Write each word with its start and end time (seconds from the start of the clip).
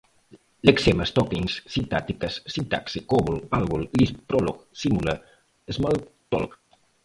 lexemas, 0.67 1.11
tokens, 1.17 1.51
sintáticas, 1.73 2.33
sintaxe, 2.53 2.99
cobol, 3.11 3.37
algol, 3.57 3.83
lisp, 3.99 4.15
prolog, 4.29 4.57
simula, 4.81 5.15
smalltalk 5.79 6.51